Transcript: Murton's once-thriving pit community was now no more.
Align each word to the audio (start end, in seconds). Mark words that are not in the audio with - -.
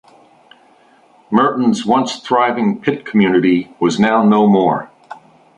Murton's 1.29 1.85
once-thriving 1.85 2.81
pit 2.81 3.05
community 3.05 3.75
was 3.79 3.99
now 3.99 4.23
no 4.23 4.47
more. 4.47 4.89